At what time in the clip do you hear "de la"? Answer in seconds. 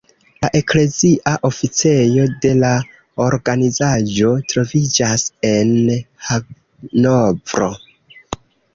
2.47-2.71